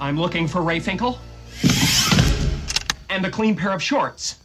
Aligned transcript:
I'm 0.00 0.18
looking 0.18 0.46
for 0.46 0.62
Ray 0.62 0.78
Finkle. 0.80 1.18
And 3.10 3.24
a 3.26 3.30
clean 3.30 3.56
pair 3.56 3.72
of 3.72 3.82
shorts. 3.82 4.36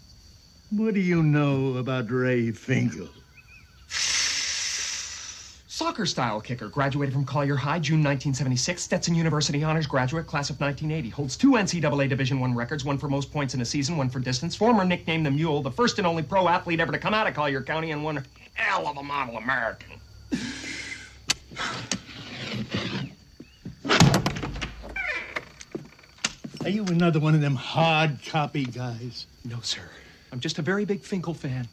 What 0.72 0.96
do 0.96 1.00
you 1.00 1.22
know 1.22 1.78
about 1.78 2.10
Ray 2.10 2.52
Finkle? 2.52 3.10
Soccer 5.68 6.06
style 6.06 6.42
kicker. 6.42 6.70
Graduated 6.70 7.14
from 7.14 7.26
Collier 7.26 7.56
High, 7.56 7.80
June 7.80 8.00
1976. 8.00 8.82
Stetson 8.82 9.14
University 9.14 9.64
honors 9.64 9.86
graduate, 9.86 10.26
class 10.26 10.50
of 10.50 10.60
1980. 10.60 11.10
Holds 11.10 11.38
two 11.38 11.52
NCAA 11.52 12.10
Division 12.10 12.42
I 12.42 12.54
records, 12.54 12.84
one 12.86 12.98
for 12.98 13.08
most 13.08 13.32
points 13.32 13.54
in 13.54 13.62
a 13.62 13.66
season, 13.66 13.98
one 13.98 14.10
for 14.10 14.20
distance. 14.20 14.56
Former 14.56 14.86
nicknamed 14.86 15.26
the 15.26 15.32
Mule, 15.32 15.62
the 15.62 15.72
first 15.72 15.98
and 16.00 16.08
only 16.08 16.24
pro 16.24 16.48
athlete 16.48 16.80
ever 16.80 16.92
to 16.92 16.98
come 16.98 17.14
out 17.14 17.28
of 17.28 17.36
Collier 17.36 17.62
County, 17.62 17.92
and 17.92 18.04
one 18.04 18.24
hell 18.54 18.88
of 18.88 18.98
a 18.98 19.04
model 19.04 19.38
American. 19.38 20.00
Are 26.64 26.70
you 26.70 26.86
another 26.86 27.20
one 27.20 27.36
of 27.36 27.42
them 27.42 27.56
hard 27.56 28.20
copy 28.26 28.64
guys? 28.64 29.28
No, 29.44 29.60
sir. 29.62 29.82
I'm 30.32 30.40
just 30.40 30.60
a 30.60 30.62
very 30.62 30.86
big 30.86 31.02
Finkle 31.02 31.36
fan. 31.36 31.68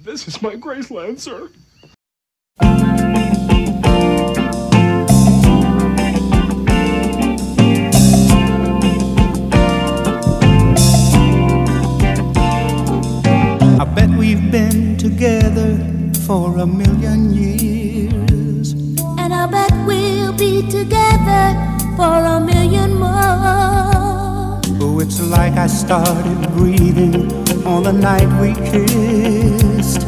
This 0.00 0.26
is 0.26 0.42
my 0.42 0.56
Graceland, 0.56 1.20
sir. 1.20 1.48
I 13.78 13.84
bet 13.94 14.10
we've 14.18 14.50
been 14.50 14.96
together 14.96 15.78
for 16.26 16.58
a 16.58 16.66
million 16.66 17.32
years. 17.32 17.59
For 22.00 22.20
a 22.36 22.40
million 22.40 22.90
more. 22.94 24.56
Oh, 24.82 25.00
it's 25.04 25.20
like 25.20 25.54
I 25.66 25.66
started 25.66 26.38
breathing 26.56 27.30
on 27.66 27.82
the 27.82 27.92
night 27.92 28.30
we 28.40 28.50
kissed. 28.70 30.02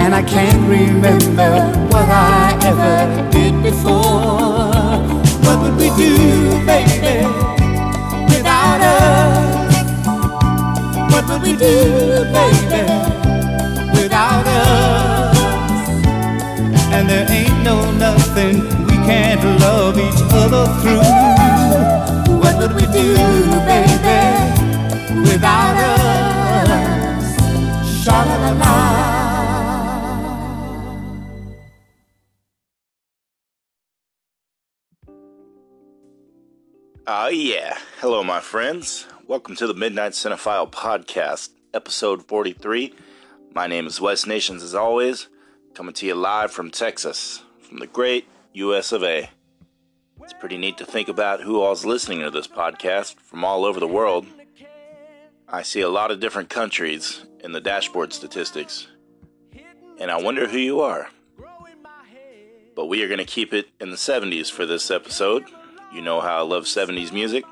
And 0.00 0.14
I 0.14 0.22
can't 0.34 0.62
remember 0.68 1.52
what 1.92 2.08
I 2.10 2.52
ever 2.70 2.96
did 3.30 3.54
before. 3.62 5.00
What 5.44 5.56
would 5.62 5.76
we 5.82 5.88
do, 6.04 6.12
baby, 6.68 7.16
without 8.32 8.80
us? 8.96 9.74
What 11.12 11.24
would 11.30 11.42
we 11.48 11.54
do, 11.56 11.78
baby, 12.36 12.82
without 13.96 14.46
us? 14.46 15.38
And 16.94 17.08
there 17.08 17.26
ain't 17.30 17.58
no 17.64 17.90
nothing 18.06 18.54
we 18.88 18.96
can't 19.08 19.42
love 19.64 19.96
each 20.06 20.22
other 20.42 20.64
through. 20.82 21.27
We 22.78 22.84
do, 22.84 23.14
baby, 23.66 24.20
without 25.22 25.76
us? 25.82 27.26
Sha 28.04 28.22
la 28.22 28.36
la 28.36 28.50
la. 28.52 28.74
Ah, 37.04 37.28
yeah. 37.28 37.78
Hello, 38.00 38.22
my 38.22 38.38
friends. 38.38 39.06
Welcome 39.26 39.56
to 39.56 39.66
the 39.66 39.74
Midnight 39.74 40.12
Cinephile 40.12 40.70
Podcast, 40.70 41.50
episode 41.74 42.28
43. 42.28 42.94
My 43.56 43.66
name 43.66 43.88
is 43.88 44.00
Wes 44.00 44.24
Nations, 44.24 44.62
as 44.62 44.76
always, 44.76 45.26
coming 45.74 45.94
to 45.94 46.06
you 46.06 46.14
live 46.14 46.52
from 46.52 46.70
Texas, 46.70 47.42
from 47.60 47.78
the 47.78 47.88
great 47.88 48.28
US 48.52 48.92
of 48.92 49.02
A. 49.02 49.30
It's 50.22 50.32
pretty 50.32 50.58
neat 50.58 50.78
to 50.78 50.84
think 50.84 51.08
about 51.08 51.42
who 51.42 51.60
all's 51.60 51.84
listening 51.84 52.20
to 52.20 52.30
this 52.30 52.46
podcast 52.46 53.16
from 53.20 53.44
all 53.44 53.64
over 53.64 53.80
the 53.80 53.86
world. 53.88 54.26
I 55.48 55.62
see 55.62 55.80
a 55.80 55.88
lot 55.88 56.10
of 56.10 56.20
different 56.20 56.50
countries 56.50 57.24
in 57.40 57.52
the 57.52 57.60
dashboard 57.60 58.12
statistics, 58.12 58.88
and 59.98 60.10
I 60.10 60.20
wonder 60.20 60.46
who 60.46 60.58
you 60.58 60.80
are. 60.80 61.08
But 62.74 62.86
we 62.86 63.02
are 63.02 63.08
going 63.08 63.18
to 63.18 63.24
keep 63.24 63.52
it 63.52 63.68
in 63.80 63.90
the 63.90 63.96
70s 63.96 64.50
for 64.50 64.66
this 64.66 64.90
episode. 64.90 65.44
You 65.92 66.02
know 66.02 66.20
how 66.20 66.36
I 66.36 66.42
love 66.42 66.64
70s 66.64 67.12
music. 67.12 67.44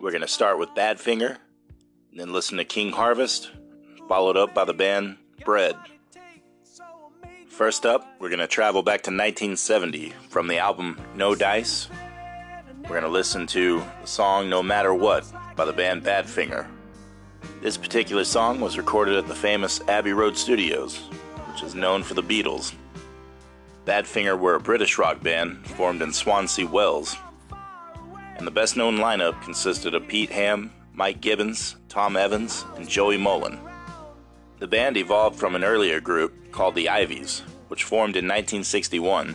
We're 0.00 0.10
going 0.10 0.20
to 0.22 0.28
start 0.28 0.58
with 0.58 0.68
Badfinger, 0.70 1.38
then 2.12 2.32
listen 2.32 2.58
to 2.58 2.64
King 2.64 2.92
Harvest, 2.92 3.50
followed 4.08 4.36
up 4.36 4.52
by 4.52 4.64
the 4.64 4.74
band 4.74 5.16
Bread. 5.44 5.76
First 7.62 7.86
up, 7.86 8.16
we're 8.18 8.28
going 8.28 8.40
to 8.40 8.48
travel 8.48 8.82
back 8.82 9.02
to 9.02 9.12
1970 9.12 10.12
from 10.30 10.48
the 10.48 10.58
album 10.58 11.00
No 11.14 11.36
Dice. 11.36 11.88
We're 12.82 12.88
going 12.88 13.02
to 13.02 13.08
listen 13.08 13.46
to 13.46 13.84
the 14.00 14.06
song 14.06 14.50
No 14.50 14.64
Matter 14.64 14.92
What 14.92 15.24
by 15.54 15.64
the 15.64 15.72
band 15.72 16.02
Badfinger. 16.02 16.66
This 17.60 17.76
particular 17.76 18.24
song 18.24 18.60
was 18.60 18.76
recorded 18.76 19.14
at 19.14 19.28
the 19.28 19.34
famous 19.36 19.80
Abbey 19.82 20.12
Road 20.12 20.36
Studios, 20.36 20.96
which 21.52 21.62
is 21.62 21.76
known 21.76 22.02
for 22.02 22.14
the 22.14 22.22
Beatles. 22.24 22.74
Badfinger 23.86 24.36
were 24.36 24.56
a 24.56 24.60
British 24.60 24.98
rock 24.98 25.22
band 25.22 25.64
formed 25.64 26.02
in 26.02 26.12
Swansea, 26.12 26.66
Wales, 26.66 27.16
and 28.38 28.44
the 28.44 28.50
best 28.50 28.76
known 28.76 28.96
lineup 28.96 29.40
consisted 29.40 29.94
of 29.94 30.08
Pete 30.08 30.30
Ham, 30.30 30.72
Mike 30.94 31.20
Gibbins, 31.20 31.76
Tom 31.88 32.16
Evans, 32.16 32.64
and 32.74 32.88
Joey 32.88 33.18
Molland. 33.18 33.60
The 34.58 34.66
band 34.66 34.96
evolved 34.96 35.38
from 35.38 35.54
an 35.54 35.62
earlier 35.62 36.00
group 36.00 36.50
called 36.50 36.74
the 36.74 36.86
Iveys, 36.86 37.42
which 37.72 37.84
formed 37.84 38.16
in 38.16 38.26
1961 38.26 39.34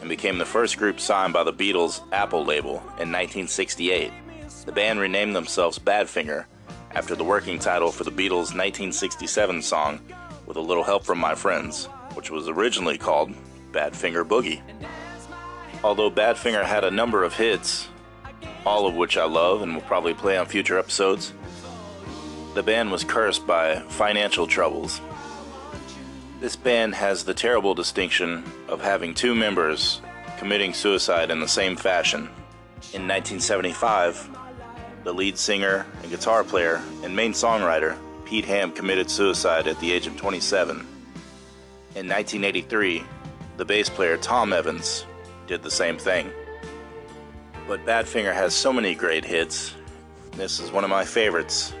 and 0.00 0.10
became 0.10 0.36
the 0.36 0.44
first 0.44 0.76
group 0.76 1.00
signed 1.00 1.32
by 1.32 1.42
the 1.42 1.50
Beatles' 1.50 2.02
Apple 2.12 2.44
label 2.44 2.74
in 3.00 3.10
1968. 3.10 4.12
The 4.66 4.72
band 4.72 5.00
renamed 5.00 5.34
themselves 5.34 5.78
Badfinger 5.78 6.44
after 6.90 7.16
the 7.16 7.24
working 7.24 7.58
title 7.58 7.90
for 7.90 8.04
the 8.04 8.10
Beatles' 8.10 8.52
1967 8.52 9.62
song 9.62 10.00
With 10.44 10.58
a 10.58 10.60
Little 10.60 10.84
Help 10.84 11.02
from 11.02 11.16
My 11.16 11.34
Friends, 11.34 11.86
which 12.12 12.30
was 12.30 12.46
originally 12.46 12.98
called 12.98 13.32
Badfinger 13.72 14.28
Boogie. 14.28 14.60
Although 15.82 16.10
Badfinger 16.10 16.64
had 16.64 16.84
a 16.84 16.90
number 16.90 17.24
of 17.24 17.36
hits, 17.36 17.88
all 18.66 18.86
of 18.86 18.96
which 18.96 19.16
I 19.16 19.24
love 19.24 19.62
and 19.62 19.74
will 19.74 19.80
probably 19.80 20.12
play 20.12 20.36
on 20.36 20.44
future 20.44 20.78
episodes, 20.78 21.32
the 22.52 22.62
band 22.62 22.92
was 22.92 23.02
cursed 23.02 23.46
by 23.46 23.76
financial 23.88 24.46
troubles. 24.46 25.00
This 26.40 26.54
band 26.54 26.94
has 26.94 27.24
the 27.24 27.34
terrible 27.34 27.74
distinction 27.74 28.44
of 28.68 28.80
having 28.80 29.12
two 29.12 29.34
members 29.34 30.00
committing 30.38 30.72
suicide 30.72 31.32
in 31.32 31.40
the 31.40 31.48
same 31.48 31.74
fashion. 31.74 32.28
In 32.94 33.08
1975, 33.08 34.30
the 35.02 35.12
lead 35.12 35.36
singer 35.36 35.84
and 36.00 36.10
guitar 36.12 36.44
player 36.44 36.80
and 37.02 37.16
main 37.16 37.32
songwriter 37.32 37.98
Pete 38.24 38.44
Ham 38.44 38.70
committed 38.70 39.10
suicide 39.10 39.66
at 39.66 39.80
the 39.80 39.90
age 39.90 40.06
of 40.06 40.16
27. 40.16 40.76
In 40.76 42.06
1983, 42.06 43.02
the 43.56 43.64
bass 43.64 43.88
player 43.88 44.16
Tom 44.16 44.52
Evans 44.52 45.06
did 45.48 45.64
the 45.64 45.70
same 45.70 45.98
thing. 45.98 46.30
But 47.66 47.84
Badfinger 47.84 48.32
has 48.32 48.54
so 48.54 48.72
many 48.72 48.94
great 48.94 49.24
hits. 49.24 49.74
This 50.32 50.60
is 50.60 50.70
one 50.70 50.84
of 50.84 50.90
my 50.90 51.04
favorites. 51.04 51.74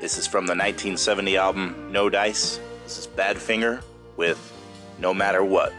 This 0.00 0.18
is 0.18 0.26
from 0.26 0.46
the 0.46 0.54
1970 0.54 1.36
album 1.36 1.92
No 1.92 2.08
Dice. 2.08 2.58
This 2.88 3.00
is 3.00 3.06
Badfinger 3.06 3.82
with 4.16 4.40
No 4.98 5.12
Matter 5.12 5.44
What. 5.44 5.74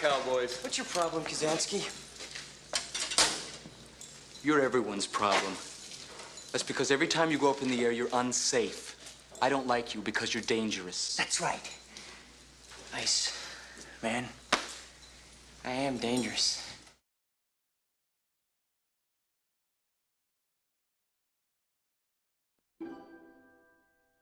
Cowboys. 0.00 0.58
What's 0.62 0.78
your 0.78 0.86
problem, 0.86 1.22
Kazansky? 1.24 1.84
You're 4.42 4.62
everyone's 4.62 5.06
problem. 5.06 5.52
That's 6.52 6.62
because 6.62 6.90
every 6.90 7.06
time 7.06 7.30
you 7.30 7.38
go 7.38 7.50
up 7.50 7.60
in 7.60 7.68
the 7.68 7.84
air, 7.84 7.92
you're 7.92 8.08
unsafe. 8.14 8.96
I 9.42 9.50
don't 9.50 9.66
like 9.66 9.94
you 9.94 10.00
because 10.00 10.32
you're 10.32 10.42
dangerous. 10.42 11.16
That's 11.16 11.40
right. 11.40 11.70
Ice, 12.94 13.36
man. 14.02 14.26
I 15.64 15.70
am 15.70 15.98
dangerous. 15.98 16.66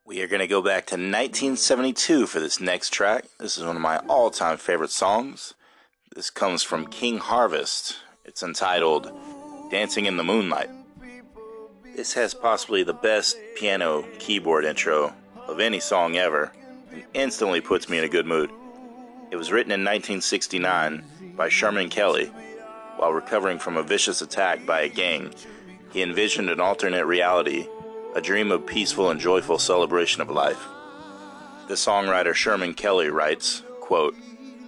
We 0.05 0.21
are 0.21 0.27
going 0.27 0.41
to 0.41 0.47
go 0.47 0.61
back 0.61 0.87
to 0.87 0.95
1972 0.95 2.25
for 2.25 2.39
this 2.39 2.59
next 2.59 2.91
track. 2.91 3.25
This 3.39 3.57
is 3.57 3.63
one 3.63 3.75
of 3.75 3.81
my 3.81 3.99
all 4.09 4.29
time 4.29 4.57
favorite 4.57 4.91
songs. 4.91 5.53
This 6.15 6.31
comes 6.31 6.63
from 6.63 6.87
King 6.87 7.19
Harvest. 7.19 7.97
It's 8.25 8.41
entitled 8.41 9.11
Dancing 9.69 10.07
in 10.07 10.17
the 10.17 10.23
Moonlight. 10.23 10.69
This 11.95 12.13
has 12.13 12.33
possibly 12.33 12.81
the 12.81 12.95
best 12.95 13.37
piano 13.55 14.03
keyboard 14.17 14.65
intro 14.65 15.13
of 15.47 15.59
any 15.59 15.79
song 15.79 16.17
ever 16.17 16.51
and 16.91 17.03
instantly 17.13 17.61
puts 17.61 17.87
me 17.87 17.99
in 17.99 18.03
a 18.03 18.09
good 18.09 18.25
mood. 18.25 18.49
It 19.29 19.35
was 19.35 19.51
written 19.51 19.71
in 19.71 19.81
1969 19.81 21.03
by 21.35 21.47
Sherman 21.47 21.89
Kelly 21.89 22.25
while 22.97 23.13
recovering 23.13 23.59
from 23.59 23.77
a 23.77 23.83
vicious 23.83 24.23
attack 24.23 24.65
by 24.65 24.81
a 24.81 24.89
gang. 24.89 25.31
He 25.93 26.01
envisioned 26.01 26.49
an 26.49 26.59
alternate 26.59 27.05
reality 27.05 27.67
a 28.15 28.21
dream 28.21 28.51
of 28.51 28.65
peaceful 28.65 29.11
and 29.11 29.19
joyful 29.19 29.59
celebration 29.59 30.23
of 30.23 30.31
life. 30.31 30.67
The 31.67 31.75
songwriter 31.75 32.33
Sherman 32.33 32.73
Kelly 32.73 33.09
writes, 33.09 33.61
quote, 33.79 34.15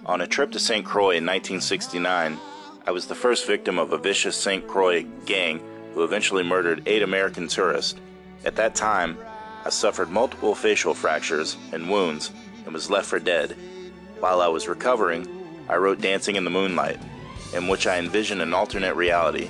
On 0.04 0.20
a 0.20 0.26
trip 0.26 0.50
to 0.50 0.58
St. 0.58 0.84
Croix 0.84 1.10
in 1.10 1.24
1969, 1.24 2.36
I 2.84 2.90
was 2.90 3.06
the 3.06 3.14
first 3.14 3.46
victim 3.46 3.78
of 3.78 3.92
a 3.92 3.98
vicious 3.98 4.36
St. 4.36 4.66
Croix 4.66 5.04
gang 5.26 5.60
who 5.94 6.02
eventually 6.02 6.42
murdered 6.42 6.82
eight 6.86 7.02
American 7.02 7.46
tourists. 7.46 8.00
At 8.44 8.56
that 8.56 8.74
time, 8.74 9.16
I 9.64 9.70
suffered 9.70 10.10
multiple 10.10 10.56
facial 10.56 10.92
fractures 10.92 11.56
and 11.70 11.88
wounds 11.88 12.32
and 12.64 12.74
was 12.74 12.90
left 12.90 13.06
for 13.06 13.20
dead. 13.20 13.56
While 14.18 14.40
I 14.40 14.48
was 14.48 14.66
recovering, 14.66 15.28
I 15.68 15.76
wrote 15.76 16.00
Dancing 16.00 16.34
in 16.34 16.42
the 16.42 16.50
Moonlight, 16.50 16.98
in 17.54 17.68
which 17.68 17.86
I 17.86 17.98
envisioned 17.98 18.42
an 18.42 18.54
alternate 18.54 18.96
reality, 18.96 19.48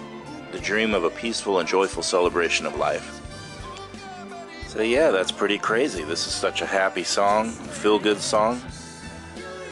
the 0.51 0.59
dream 0.59 0.93
of 0.93 1.05
a 1.05 1.11
peaceful 1.11 1.61
and 1.61 1.69
joyful 1.69 2.03
celebration 2.03 2.67
of 2.67 2.77
life. 2.77 3.21
So 4.69 4.83
yeah, 4.83 5.13
that's 5.13 5.33
pretty 5.33 5.57
crazy. 5.57 6.05
This 6.05 6.27
is 6.27 6.35
such 6.35 6.61
a 6.61 6.67
happy 6.67 7.05
song, 7.05 7.49
feel 7.49 7.99
good 7.99 8.21
song. 8.21 8.61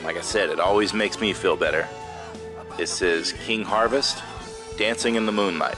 Like 0.05 0.17
I 0.17 0.23
said, 0.23 0.51
it 0.51 0.59
always 0.59 0.95
makes 0.95 1.21
me 1.21 1.33
feel 1.33 1.57
better. 1.57 1.87
This 2.77 3.03
is 3.03 3.33
King 3.33 3.65
Harvest, 3.65 4.23
Dancing 4.77 5.17
in 5.17 5.27
the 5.27 5.33
Moonlight. 5.33 5.77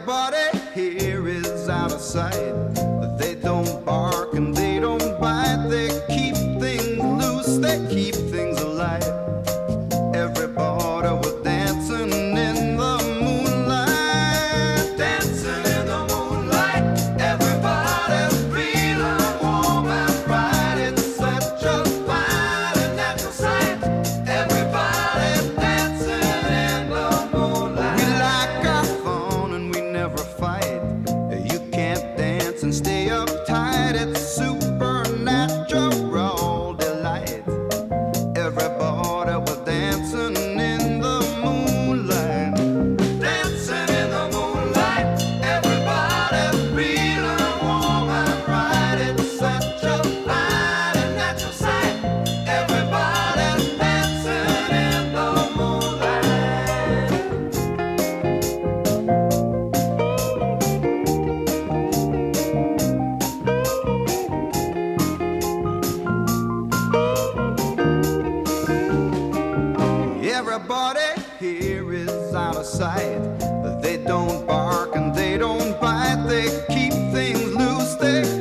Everybody 0.00 0.58
here 0.74 1.26
is 1.28 1.68
out 1.68 1.92
of 1.92 2.00
sight. 2.00 2.67
Everybody 70.88 71.22
here 71.38 71.92
is 71.92 72.34
out 72.34 72.56
of 72.56 72.64
sight. 72.64 73.20
They 73.82 73.98
don't 73.98 74.46
bark 74.46 74.96
and 74.96 75.14
they 75.14 75.36
don't 75.36 75.78
bite. 75.78 76.24
They 76.26 76.46
keep 76.68 76.92
things 77.12 77.54
loose, 77.54 77.94
they 77.96 78.37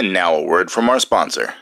And 0.00 0.14
now 0.14 0.34
a 0.34 0.42
word 0.42 0.70
from 0.70 0.88
our 0.88 0.98
sponsor. 0.98 1.52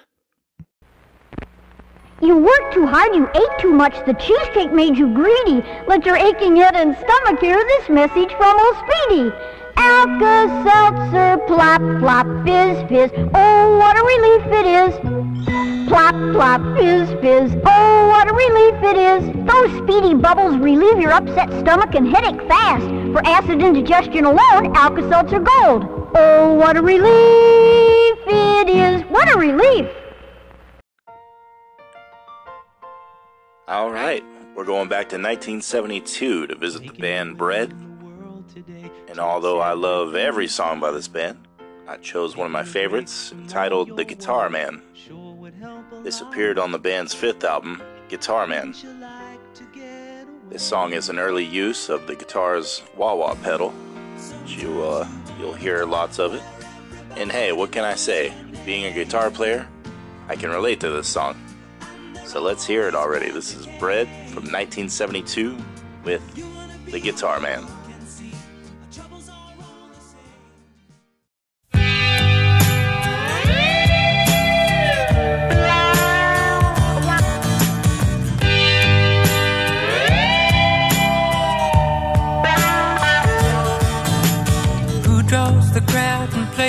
You 2.23 2.37
worked 2.37 2.73
too 2.73 2.87
hard, 2.87 3.13
you 3.13 3.29
ate 3.35 3.59
too 3.59 3.73
much, 3.73 3.97
the 4.07 4.15
cheesecake 4.15 4.73
made 4.73 4.97
you 4.97 5.13
greedy. 5.13 5.61
Let 5.89 6.07
your 6.07 6.17
aching 6.17 6.55
head 6.55 6.77
and 6.77 6.97
stomach 6.97 7.41
hear 7.41 7.57
this 7.57 7.89
message 7.89 8.33
from 8.35 8.57
old 8.61 8.77
Speedy. 8.77 9.33
Alka-Seltzer, 9.77 11.39
plop, 11.49 11.81
plop, 11.99 12.27
fizz, 12.47 12.89
fizz, 12.89 13.11
oh, 13.35 13.77
what 13.77 13.99
a 13.99 14.03
relief 14.15 14.45
it 14.55 14.67
is. 14.67 15.89
Plop, 15.89 16.15
plop, 16.33 16.61
fizz, 16.79 17.11
fizz, 17.21 17.61
oh, 17.67 18.07
what 18.07 18.31
a 18.31 18.35
relief 18.35 18.77
it 18.85 18.99
is. 18.99 19.47
Those 19.49 19.71
speedy 19.83 20.15
bubbles 20.15 20.57
relieve 20.59 21.01
your 21.01 21.11
upset 21.11 21.51
stomach 21.59 21.97
and 21.97 22.07
headache 22.07 22.47
fast. 22.47 22.87
For 23.13 23.21
acid 23.27 23.61
indigestion 23.61 24.27
alone, 24.27 24.77
Alka-Seltzer 24.77 25.41
Gold. 25.41 25.98
Oh, 26.15 26.55
what 26.55 26.77
a 26.77 26.83
relief 26.83 28.19
it 28.27 28.69
is. 28.71 29.03
What 29.11 29.35
a 29.35 29.39
relief. 29.39 29.87
All 33.67 33.91
right, 33.91 34.25
we're 34.55 34.65
going 34.65 34.89
back 34.89 35.11
to 35.11 35.17
1972 35.17 36.47
to 36.47 36.55
visit 36.55 36.87
the 36.87 36.99
band 36.99 37.37
Bread. 37.37 37.73
And 39.09 39.19
although 39.19 39.61
I 39.61 39.75
love 39.75 40.15
every 40.15 40.49
song 40.49 40.81
by 40.81 40.91
this 40.93 41.09
band, 41.09 41.47
I 41.87 41.99
chose 41.99 42.37
one 42.37 42.47
of 42.47 42.53
my 42.53 42.65
favorites 42.65 43.33
entitled 43.33 43.97
The 43.97 44.05
Guitar 44.05 44.49
Man. 44.49 44.83
This 46.03 46.23
appeared 46.23 46.59
on 46.59 46.73
the 46.73 46.79
band's 46.79 47.13
fifth 47.13 47.45
album, 47.45 47.83
Guitar 48.09 48.47
Man. 48.47 48.75
This 50.49 50.63
song 50.63 50.95
is 50.95 51.11
an 51.11 51.19
early 51.19 51.45
use 51.45 51.91
of 51.91 52.07
the 52.07 52.15
guitar's 52.15 52.83
wah 52.97 53.15
wah 53.15 53.35
pedal. 53.35 53.75
You, 54.47 54.83
uh, 54.83 55.07
you'll 55.39 55.55
hear 55.55 55.85
lots 55.85 56.19
of 56.19 56.35
it. 56.35 56.43
And 57.17 57.31
hey, 57.31 57.53
what 57.53 57.73
can 57.73 57.85
I 57.85 57.95
say? 57.95 58.33
Being 58.67 58.85
a 58.85 58.93
guitar 58.93 59.31
player, 59.31 59.67
I 60.29 60.37
can 60.37 60.51
relate 60.51 60.81
to 60.81 60.91
this 60.91 61.09
song. 61.09 61.37
So 62.25 62.43
let's 62.43 62.67
hear 62.67 62.87
it 62.87 62.95
already. 62.95 63.31
This 63.31 63.55
is 63.55 63.67
Bread 63.79 64.07
from 64.29 64.45
1972 64.45 65.57
with 66.05 66.91
The 66.91 67.01
Guitar 67.01 67.41
Man. 67.41 67.67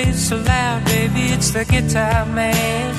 Plays 0.04 0.30
so 0.30 0.38
loud, 0.38 0.86
baby? 0.86 1.24
It's 1.36 1.52
the 1.52 1.66
guitar 1.66 2.26
man. 2.26 2.96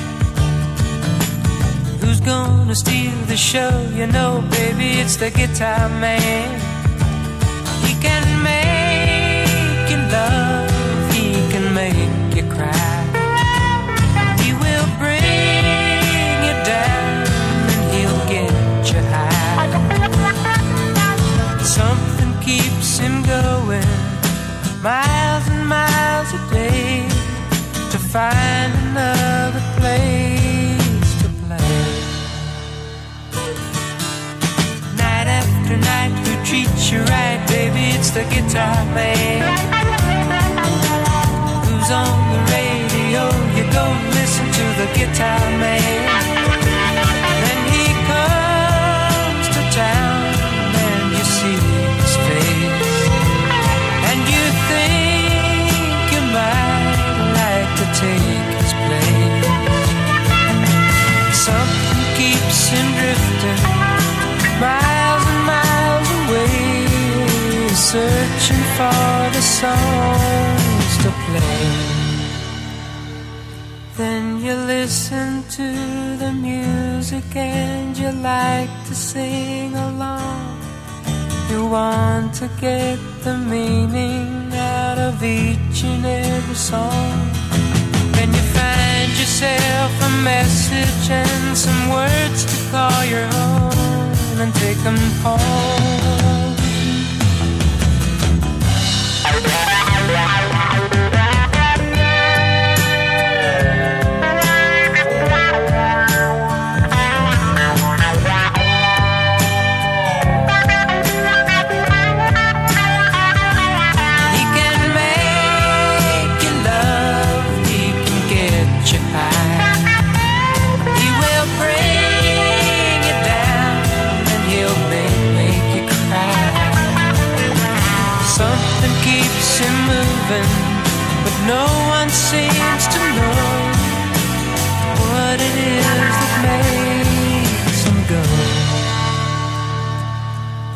Who's 2.01 2.19
gonna 2.19 2.75
steal 2.75 3.15
the 3.27 3.37
show? 3.37 3.73
You 3.95 4.07
know, 4.07 4.43
baby, 4.51 4.99
it's 5.01 5.15
the 5.15 5.31
guitar 5.31 5.89
man. 6.03 6.49
He 7.85 7.93
can 8.05 8.25
make 8.49 9.89
you 9.91 9.99
love, 10.17 11.13
he 11.13 11.27
can 11.51 11.73
make 11.73 12.20
find 28.11 28.73
another 28.89 29.63
place 29.79 31.11
to 31.21 31.29
play. 31.47 31.81
Night 34.97 35.27
after 35.39 35.77
night, 35.77 36.11
who 36.27 36.33
treats 36.43 36.91
you 36.91 36.99
right, 37.03 37.41
baby? 37.47 37.95
It's 37.95 38.11
the 38.11 38.23
guitar 38.23 38.83
man. 38.93 39.41
Who's 41.63 41.89
on 41.89 42.17
the 42.33 42.41
radio? 42.51 43.23
You 43.55 43.63
go 43.71 43.85
listen 44.19 44.45
to 44.59 44.65
the 44.81 44.87
guitar 44.93 45.39
man. 45.61 46.20
For 68.81 69.29
the 69.37 69.45
songs 69.61 70.91
to 71.03 71.09
play. 71.25 71.67
Then 73.99 74.23
you 74.45 74.55
listen 74.75 75.43
to 75.57 75.67
the 76.23 76.31
music 76.49 77.27
and 77.35 77.95
you 78.01 78.11
like 78.35 78.73
to 78.87 78.95
sing 78.95 79.71
along. 79.89 80.41
You 81.51 81.59
want 81.77 82.33
to 82.41 82.47
get 82.67 82.97
the 83.25 83.35
meaning 83.53 84.51
out 84.77 84.97
of 85.07 85.15
each 85.21 85.79
and 85.91 86.03
every 86.05 86.59
song. 86.71 87.17
Then 88.15 88.29
you 88.37 88.45
find 88.57 89.09
yourself 89.21 89.91
a 90.09 90.11
message 90.33 91.05
and 91.21 91.57
some 91.65 91.83
words 91.97 92.39
to 92.51 92.57
call 92.73 93.01
your 93.13 93.27
own 93.47 94.35
and 94.41 94.51
take 94.63 94.79
them 94.87 95.01
home. 95.23 96.00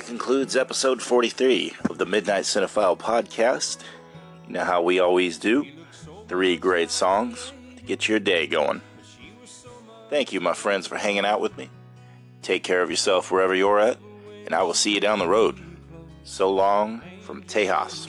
That 0.00 0.06
concludes 0.06 0.56
episode 0.56 1.02
43 1.02 1.74
of 1.90 1.98
the 1.98 2.06
Midnight 2.06 2.44
Cinephile 2.44 2.98
podcast. 2.98 3.82
You 4.46 4.54
know 4.54 4.64
how 4.64 4.80
we 4.80 4.98
always 4.98 5.36
do 5.36 5.66
three 6.26 6.56
great 6.56 6.90
songs 6.90 7.52
to 7.76 7.82
get 7.82 8.08
your 8.08 8.18
day 8.18 8.46
going. 8.46 8.80
Thank 10.08 10.32
you, 10.32 10.40
my 10.40 10.54
friends, 10.54 10.86
for 10.86 10.96
hanging 10.96 11.26
out 11.26 11.42
with 11.42 11.56
me. 11.58 11.68
Take 12.40 12.62
care 12.62 12.80
of 12.80 12.88
yourself 12.88 13.30
wherever 13.30 13.54
you're 13.54 13.78
at, 13.78 13.98
and 14.46 14.54
I 14.54 14.62
will 14.62 14.72
see 14.72 14.94
you 14.94 15.00
down 15.00 15.18
the 15.18 15.28
road. 15.28 15.60
So 16.24 16.50
long 16.50 17.02
from 17.20 17.42
Tejas. 17.42 18.08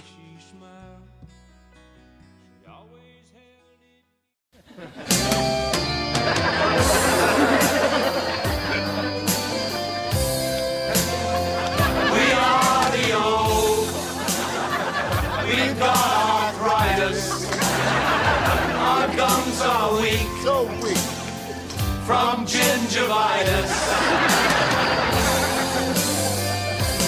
Gingivitis. 22.91 23.71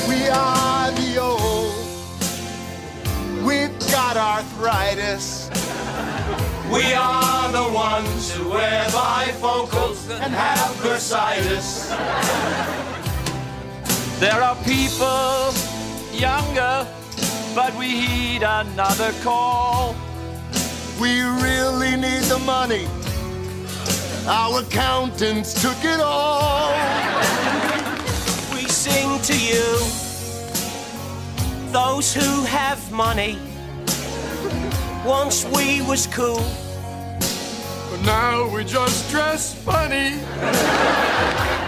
We 0.08 0.30
are 0.30 0.92
the 0.92 1.18
old. 1.20 1.74
We've 3.46 3.78
got 3.92 4.16
arthritis. 4.16 5.50
We 6.72 6.94
are 6.94 7.52
the 7.52 7.70
ones 7.74 8.34
who 8.34 8.50
wear 8.50 8.86
bifocals 8.86 10.10
and 10.10 10.34
have 10.34 10.72
bursitis. 10.78 11.90
There 14.20 14.42
are 14.42 14.56
people 14.64 15.54
younger, 16.14 16.88
but 17.54 17.76
we 17.76 17.90
heed 17.90 18.44
another 18.44 19.12
call. 19.22 19.96
We 21.00 21.22
really 21.22 21.98
need 21.98 22.24
the 22.24 22.40
money. 22.40 22.88
Our 24.26 24.62
accountants 24.62 25.54
took 25.62 25.84
it 25.84 26.00
all. 26.00 26.72
We 28.54 28.62
sing 28.70 29.20
to 29.20 29.38
you, 29.38 29.80
those 31.74 32.14
who 32.14 32.44
have 32.44 32.80
money. 32.92 33.38
Once 35.06 35.44
we 35.54 35.82
was 35.82 36.08
cool, 36.08 36.46
but 37.92 38.02
now 38.06 38.48
we 38.56 38.64
just 38.64 39.12
dress 39.12 39.54
funny. 39.54 40.16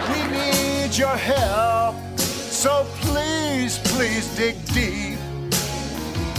We 0.10 0.20
need 0.32 0.98
your 0.98 1.18
help, 1.18 1.96
so 2.18 2.86
please, 3.02 3.80
please 3.80 4.34
dig 4.38 4.56
deep. 4.68 5.20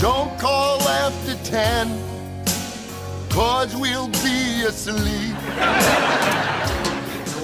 Don't 0.01 0.39
call 0.39 0.81
after 0.83 1.35
ten, 1.45 1.89
cause 3.37 3.77
we'll 3.77 4.09
be 4.09 4.63
asleep. 4.63 5.37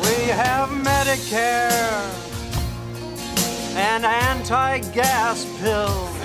We 0.01 0.33
have 0.33 0.71
Medicare 0.71 2.09
and 3.77 4.07
anti-gas 4.07 5.45
pills. 5.61 6.17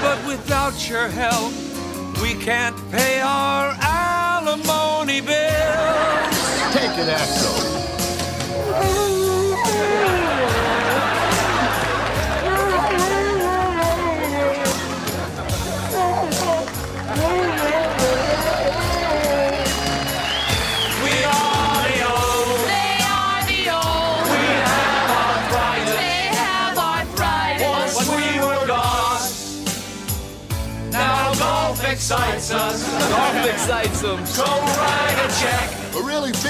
But 0.00 0.24
without 0.24 0.88
your 0.88 1.08
help, 1.08 1.52
we 2.22 2.34
can't 2.34 2.76
pay 2.92 3.20
our 3.20 3.76
alimony 3.80 5.20
bills. 5.20 6.72
Take 6.72 6.96
it, 6.96 7.08
Axel. 7.08 9.15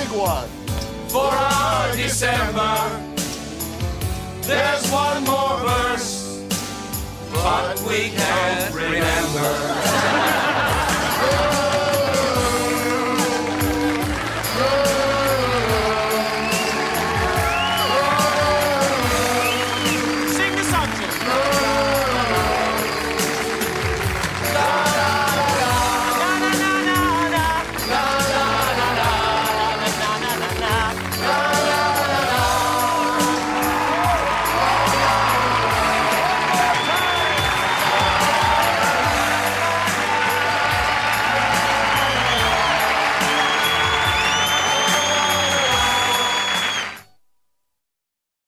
Big 0.09 0.19
one. 0.19 0.49
for 1.09 1.31
our 1.31 1.97
December. 1.97 3.03
There's 4.43 4.91
one 4.91 5.25
more 5.25 5.59
verse, 5.61 6.45
but 7.33 7.81
we 7.83 8.11
can't 8.11 8.75
remember. 8.75 9.76